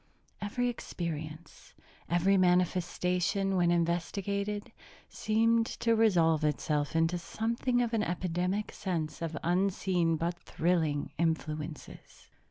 Every 0.41 0.67
experience, 0.67 1.75
every 2.09 2.35
manifestation, 2.35 3.55
when 3.55 3.69
investigated, 3.69 4.71
seemed 5.07 5.67
to 5.67 5.95
resolve 5.95 6.43
itself 6.43 6.95
into 6.95 7.19
something 7.19 7.83
of 7.83 7.93
an 7.93 8.01
epidemic 8.01 8.71
sense 8.71 9.21
of 9.21 9.37
unseen 9.43 10.15
but 10.17 10.39
thrilling 10.39 11.11
influences. 11.19 12.31